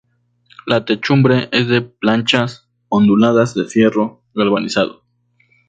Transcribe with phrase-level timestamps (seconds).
[0.65, 5.03] La techumbre es de planchas onduladas de fierro galvanizado.